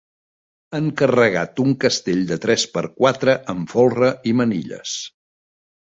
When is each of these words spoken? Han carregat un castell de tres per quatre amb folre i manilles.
Han 0.77 0.87
carregat 1.01 1.61
un 1.65 1.69
castell 1.83 2.25
de 2.33 2.37
tres 2.47 2.65
per 2.77 2.83
quatre 3.03 3.39
amb 3.55 3.75
folre 3.77 4.11
i 4.33 4.37
manilles. 4.41 4.99